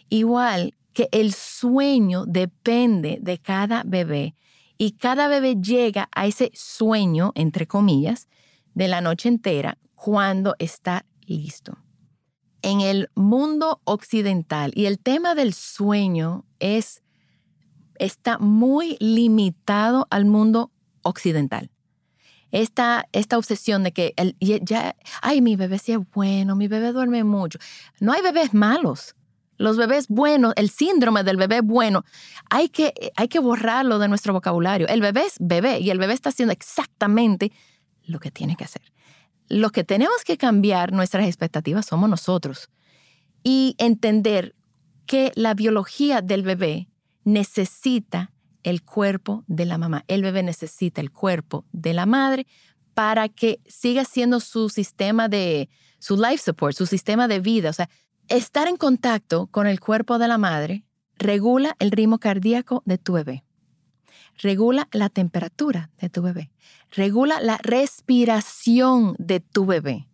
Igual 0.10 0.76
que 0.94 1.10
el 1.12 1.34
sueño 1.34 2.26
depende 2.26 3.20
de 3.22 3.38
cada 3.38 3.84
bebé 3.86 4.36
y 4.78 4.92
cada 4.92 5.28
bebé 5.28 5.56
llega 5.56 6.10
a 6.14 6.26
ese 6.26 6.52
sueño, 6.54 7.32
entre 7.36 7.68
comillas, 7.68 8.28
de 8.74 8.88
la 8.88 9.02
noche 9.02 9.30
entera 9.30 9.78
cuando 9.96 10.56
está 10.60 11.06
listo. 11.26 11.78
En 12.62 12.82
el 12.82 13.10
mundo 13.16 13.82
occidental, 13.84 14.72
y 14.76 14.86
el 14.86 15.00
tema 15.00 15.36
del 15.36 15.54
sueño 15.54 16.46
es, 16.60 17.04
está 18.00 18.38
muy 18.40 18.98
limitado 19.00 20.08
al 20.10 20.26
mundo 20.26 20.72
occidental 21.04 21.70
esta, 22.56 23.10
esta 23.12 23.38
obsesión 23.38 23.84
de 23.84 23.92
que 23.92 24.14
el, 24.16 24.38
ya, 24.40 24.96
ay, 25.22 25.42
mi 25.42 25.58
bebé 25.58 25.78
sí 25.78 25.92
es 25.92 26.00
bueno, 26.14 26.56
mi 26.56 26.70
bebé 26.70 26.94
duerme 26.94 27.26
mucho. 27.26 27.60
No 28.00 28.14
hay 28.14 28.22
bebés 28.22 28.54
malos. 28.54 29.14
Los 29.58 29.76
bebés 29.76 30.08
buenos, 30.08 30.54
el 30.56 30.70
síndrome 30.70 31.24
del 31.24 31.36
bebé 31.36 31.60
bueno, 31.60 32.06
hay 32.50 32.70
que, 32.70 32.94
hay 33.18 33.28
que 33.28 33.40
borrarlo 33.40 34.00
de 34.00 34.08
nuestro 34.08 34.32
vocabulario. 34.32 34.88
El 34.88 35.02
bebé 35.02 35.26
es 35.26 35.36
bebé 35.40 35.80
y 35.80 35.90
el 35.90 35.98
bebé 35.98 36.14
está 36.14 36.30
haciendo 36.30 36.54
exactamente 36.54 37.52
lo 38.06 38.20
que 38.20 38.32
tiene 38.32 38.56
que 38.56 38.64
hacer. 38.64 38.84
Lo 39.50 39.70
que 39.72 39.84
tenemos 39.84 40.24
que 40.24 40.38
cambiar 40.38 40.94
nuestras 40.94 41.26
expectativas 41.26 41.86
somos 41.86 42.10
nosotros 42.10 42.70
y 43.44 43.76
entender 43.80 44.56
que 45.06 45.34
la 45.36 45.56
biología 45.56 46.22
del 46.22 46.44
bebé 46.44 46.88
necesita 47.26 48.32
el 48.66 48.84
cuerpo 48.84 49.44
de 49.48 49.66
la 49.66 49.78
mamá. 49.78 50.04
El 50.08 50.24
bebé 50.24 50.42
necesita 50.42 51.00
el 51.00 51.12
cuerpo 51.12 51.66
de 51.72 51.94
la 51.94 52.08
madre 52.08 52.48
para 52.96 53.30
que 53.30 53.62
siga 53.68 54.06
siendo 54.06 54.40
su 54.40 54.70
sistema 54.70 55.30
de, 55.30 55.70
su 56.00 56.18
life 56.18 56.40
support, 56.40 56.76
su 56.76 56.88
sistema 56.88 57.28
de 57.28 57.40
vida. 57.40 57.70
O 57.70 57.74
sea, 57.74 57.90
estar 58.28 58.68
en 58.68 58.78
contacto 58.78 59.48
con 59.48 59.68
el 59.68 59.80
cuerpo 59.80 60.18
de 60.18 60.28
la 60.28 60.40
madre 60.40 60.84
regula 61.18 61.76
el 61.78 61.92
ritmo 61.92 62.18
cardíaco 62.18 62.82
de 62.86 62.98
tu 62.98 63.14
bebé, 63.14 63.44
regula 64.42 64.90
la 64.92 65.10
temperatura 65.10 65.92
de 66.00 66.10
tu 66.10 66.24
bebé, 66.24 66.52
regula 66.90 67.40
la 67.42 67.58
respiración 67.62 69.16
de 69.20 69.42
tu 69.42 69.68
bebé. 69.68 70.10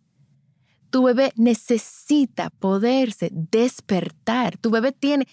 Tu 0.90 1.04
bebé 1.04 1.32
necesita 1.38 2.50
poderse 2.50 3.30
despertar. 3.32 4.58
Tu 4.58 4.70
bebé 4.70 4.92
tiene... 4.92 5.26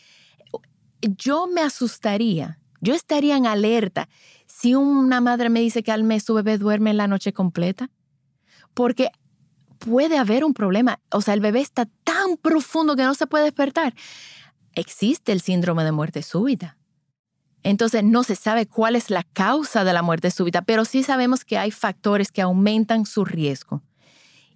Yo 1.00 1.48
me 1.48 1.62
asustaría 1.62 2.60
yo 2.80 2.94
estaría 2.94 3.36
en 3.36 3.46
alerta 3.46 4.08
si 4.46 4.74
una 4.74 5.20
madre 5.20 5.50
me 5.50 5.60
dice 5.60 5.82
que 5.82 5.92
al 5.92 6.04
mes 6.04 6.24
su 6.24 6.34
bebé 6.34 6.58
duerme 6.58 6.94
la 6.94 7.06
noche 7.06 7.32
completa, 7.32 7.90
porque 8.74 9.10
puede 9.78 10.18
haber 10.18 10.44
un 10.44 10.54
problema. 10.54 11.00
O 11.10 11.20
sea, 11.20 11.34
el 11.34 11.40
bebé 11.40 11.60
está 11.60 11.86
tan 12.04 12.36
profundo 12.36 12.96
que 12.96 13.04
no 13.04 13.14
se 13.14 13.26
puede 13.26 13.44
despertar. 13.44 13.94
Existe 14.74 15.32
el 15.32 15.40
síndrome 15.40 15.84
de 15.84 15.92
muerte 15.92 16.22
súbita. 16.22 16.76
Entonces 17.62 18.04
no 18.04 18.22
se 18.22 18.36
sabe 18.36 18.66
cuál 18.66 18.96
es 18.96 19.10
la 19.10 19.24
causa 19.24 19.84
de 19.84 19.92
la 19.92 20.02
muerte 20.02 20.30
súbita, 20.30 20.62
pero 20.62 20.84
sí 20.84 21.02
sabemos 21.02 21.44
que 21.44 21.58
hay 21.58 21.70
factores 21.70 22.30
que 22.30 22.42
aumentan 22.42 23.04
su 23.04 23.24
riesgo. 23.24 23.82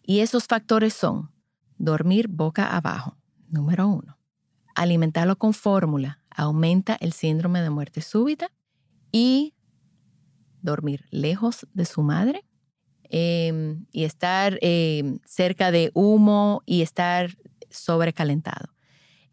Y 0.04 0.20
esos 0.20 0.46
factores 0.46 0.94
son 0.94 1.30
dormir 1.78 2.28
boca 2.28 2.76
abajo, 2.76 3.16
número 3.48 3.88
uno. 3.88 4.18
Alimentarlo 4.74 5.36
con 5.36 5.52
fórmula, 5.52 6.21
aumenta 6.36 6.96
el 7.00 7.12
síndrome 7.12 7.62
de 7.62 7.70
muerte 7.70 8.00
súbita 8.00 8.50
y 9.10 9.54
dormir 10.62 11.06
lejos 11.10 11.66
de 11.74 11.84
su 11.84 12.02
madre 12.02 12.44
em, 13.04 13.86
y 13.92 14.04
estar 14.04 14.58
em, 14.62 15.18
cerca 15.24 15.70
de 15.70 15.90
humo 15.94 16.62
y 16.66 16.82
estar 16.82 17.36
sobrecalentado. 17.70 18.72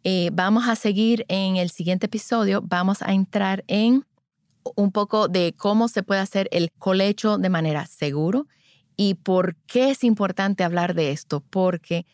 Eh, 0.03 0.29
vamos 0.33 0.67
a 0.67 0.75
seguir 0.75 1.25
en 1.27 1.57
el 1.57 1.69
siguiente 1.69 2.05
episodio, 2.07 2.61
vamos 2.63 3.01
a 3.01 3.13
entrar 3.13 3.63
en 3.67 4.05
un 4.75 4.91
poco 4.91 5.27
de 5.27 5.53
cómo 5.57 5.87
se 5.87 6.03
puede 6.03 6.21
hacer 6.21 6.47
el 6.51 6.71
colecho 6.71 7.37
de 7.37 7.49
manera 7.49 7.85
seguro 7.85 8.47
y 8.95 9.15
por 9.15 9.55
qué 9.67 9.91
es 9.91 10.03
importante 10.03 10.63
hablar 10.63 10.93
de 10.93 11.11
esto, 11.11 11.41
porque 11.49 12.05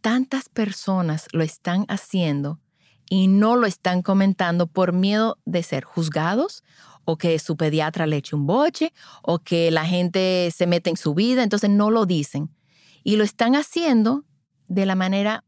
tantas 0.00 0.48
personas 0.48 1.26
lo 1.32 1.42
están 1.42 1.84
haciendo 1.88 2.60
y 3.10 3.28
no 3.28 3.56
lo 3.56 3.66
están 3.66 4.02
comentando 4.02 4.66
por 4.66 4.92
miedo 4.92 5.38
de 5.44 5.62
ser 5.62 5.84
juzgados 5.84 6.62
o 7.04 7.16
que 7.16 7.38
su 7.38 7.56
pediatra 7.56 8.06
le 8.06 8.18
eche 8.18 8.36
un 8.36 8.46
boche 8.46 8.92
o 9.22 9.38
que 9.38 9.70
la 9.70 9.86
gente 9.86 10.52
se 10.54 10.66
mete 10.66 10.90
en 10.90 10.96
su 10.96 11.14
vida, 11.14 11.42
entonces 11.42 11.70
no 11.70 11.90
lo 11.90 12.04
dicen. 12.04 12.50
Y 13.02 13.16
lo 13.16 13.24
están 13.24 13.56
haciendo 13.56 14.24
de 14.66 14.84
la 14.84 14.94
manera 14.94 15.44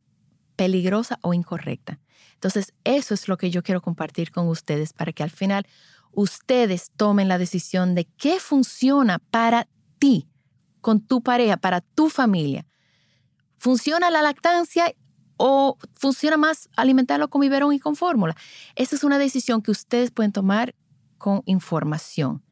peligrosa 0.57 1.19
o 1.23 1.35
incorrecta. 1.35 2.01
Entonces, 2.35 2.73
eso 2.85 3.13
es 3.13 3.29
lo 3.29 3.37
que 3.37 3.51
yo 3.51 3.63
quiero 3.63 3.83
compartir 3.83 4.31
con 4.31 4.49
ustedes 4.49 4.95
para 4.95 5.13
que 5.13 5.23
al 5.23 5.31
final 5.31 5.67
ustedes 6.13 6.91
tomen 6.97 7.29
la 7.29 7.37
decisión 7.37 7.95
de 7.95 8.07
qué 8.17 8.41
funciona 8.41 9.19
para 9.19 9.69
ti, 9.99 10.29
con 10.81 11.01
tu 11.01 11.23
pareja, 11.23 11.59
para 11.59 11.83
tu 11.83 12.09
familia. 12.09 12.67
¿Funciona 13.59 14.11
la 14.11 14.23
lactancia 14.23 14.95
o 15.43 15.79
funciona 15.95 16.37
más 16.37 16.69
alimentarlo 16.77 17.31
con 17.31 17.41
biberón 17.41 17.73
y 17.73 17.81
con 17.81 17.97
fórmula. 17.97 18.37
Esa 18.77 18.95
es 18.95 19.05
una 19.05 19.17
decisión 19.19 19.63
que 19.63 19.71
ustedes 19.71 20.11
pueden 20.11 20.33
tomar 20.33 20.75
con 21.17 21.43
información. 21.47 22.43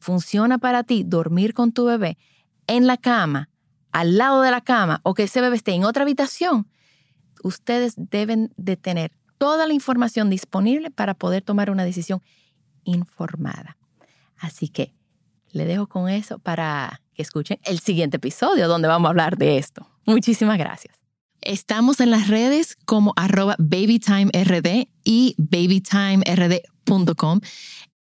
¿Funciona 0.00 0.58
para 0.58 0.82
ti 0.82 1.04
dormir 1.04 1.54
con 1.54 1.70
tu 1.70 1.84
bebé 1.84 2.18
en 2.66 2.88
la 2.88 2.96
cama, 2.96 3.50
al 3.92 4.18
lado 4.18 4.42
de 4.42 4.50
la 4.50 4.62
cama 4.62 5.00
o 5.04 5.14
que 5.14 5.22
ese 5.22 5.40
bebé 5.40 5.54
esté 5.54 5.74
en 5.74 5.84
otra 5.84 6.02
habitación? 6.02 6.68
Ustedes 7.44 7.94
deben 7.96 8.52
de 8.56 8.76
tener 8.76 9.12
toda 9.38 9.68
la 9.68 9.72
información 9.72 10.28
disponible 10.28 10.90
para 10.90 11.14
poder 11.14 11.42
tomar 11.42 11.70
una 11.70 11.84
decisión 11.84 12.20
informada. 12.82 13.76
Así 14.38 14.68
que 14.68 14.92
le 15.52 15.66
dejo 15.66 15.86
con 15.86 16.08
eso 16.08 16.40
para 16.40 17.00
que 17.14 17.22
escuchen 17.22 17.60
el 17.62 17.78
siguiente 17.78 18.16
episodio 18.16 18.66
donde 18.66 18.88
vamos 18.88 19.06
a 19.06 19.10
hablar 19.10 19.38
de 19.38 19.56
esto. 19.58 19.88
Muchísimas 20.04 20.58
gracias. 20.58 21.03
Estamos 21.40 22.00
en 22.00 22.10
las 22.10 22.28
redes 22.28 22.76
como 22.84 23.14
arroba 23.16 23.56
babytimerd 23.58 24.86
y 25.04 25.34
babytimerd.com. 25.38 27.40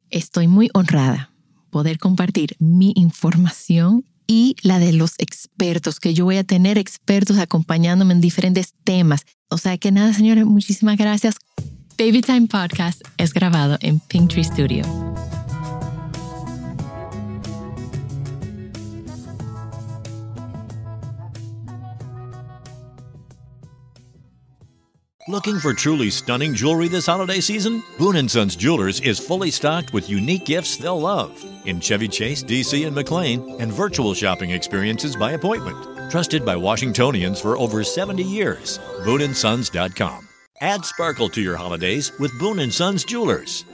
Estoy 0.10 0.48
muy 0.48 0.70
honrada 0.74 1.34
poder 1.70 2.00
compartir 2.00 2.56
mi 2.60 2.94
información 2.96 4.06
y 4.28 4.56
la 4.62 4.78
de 4.78 4.94
los 4.94 5.14
expertos, 5.18 6.00
que 6.00 6.14
yo 6.14 6.26
voy 6.26 6.38
a 6.38 6.44
tener 6.44 6.78
expertos 6.78 7.40
acompañándome 7.40 8.14
en 8.14 8.22
diferentes 8.22 8.76
temas. 8.84 9.26
O 9.50 9.58
sea 9.58 9.78
que 9.78 9.92
nada, 9.92 10.14
señores, 10.14 10.46
muchísimas 10.46 10.98
gracias. 10.98 11.36
Babytime 11.98 12.48
Podcast 12.48 13.02
es 13.18 13.34
grabado 13.34 13.78
en 13.82 14.00
Pinktree 14.00 14.44
Studio. 14.44 14.84
Looking 25.30 25.60
for 25.60 25.76
truly 25.76 26.10
stunning 26.10 26.56
jewelry 26.56 26.88
this 26.88 27.06
holiday 27.06 27.40
season? 27.40 27.84
Boone 28.00 28.28
& 28.28 28.30
Sons 28.30 28.56
Jewelers 28.56 29.00
is 29.02 29.20
fully 29.20 29.52
stocked 29.52 29.94
with 29.94 30.10
unique 30.10 30.44
gifts 30.44 30.76
they'll 30.76 31.00
love 31.00 31.46
in 31.66 31.80
Chevy 31.80 32.08
Chase, 32.08 32.44
DC, 32.44 32.88
and 32.88 32.96
McLean, 32.96 33.62
and 33.62 33.72
virtual 33.72 34.16
shopping 34.16 34.50
experiences 34.50 35.16
by 35.16 35.34
appointment. 35.34 36.10
Trusted 36.10 36.44
by 36.44 36.56
Washingtonians 36.56 37.40
for 37.40 37.56
over 37.60 37.84
70 37.84 38.24
years. 38.24 38.80
BooneandSons.com. 39.06 40.28
Add 40.62 40.84
sparkle 40.84 41.30
to 41.30 41.42
your 41.42 41.58
holidays 41.58 42.12
with 42.20 42.38
Boone 42.40 42.72
& 42.72 42.72
Sons 42.72 43.04
Jewelers. 43.04 43.66